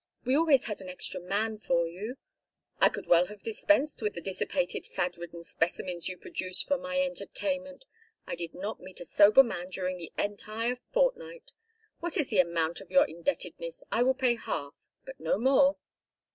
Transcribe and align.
We 0.25 0.35
always 0.35 0.65
had 0.65 0.81
an 0.81 0.89
extra 0.89 1.19
man 1.21 1.59
for 1.59 1.85
you" 1.87 2.17
"I 2.81 2.89
could 2.89 3.05
well 3.05 3.27
have 3.27 3.43
dispensed 3.43 4.01
with 4.01 4.15
the 4.15 4.19
dissipated 4.21 4.87
fad 4.87 5.15
ridden 5.15 5.43
specimens 5.43 6.09
you 6.09 6.17
produced 6.17 6.67
for 6.67 6.79
my 6.79 6.99
entertainment. 7.01 7.85
I 8.25 8.33
did 8.33 8.55
not 8.55 8.79
meet 8.79 8.99
a 8.99 9.05
sober 9.05 9.43
man 9.43 9.69
during 9.69 9.97
the 9.99 10.11
entire 10.17 10.79
fortnight. 10.91 11.51
What 11.99 12.17
is 12.17 12.31
the 12.31 12.39
amount 12.39 12.81
of 12.81 12.89
your 12.89 13.05
indebtedness? 13.07 13.83
I 13.91 14.01
will 14.01 14.15
pay 14.15 14.33
half, 14.37 14.73
but 15.05 15.19
no 15.19 15.37
more." 15.37 15.77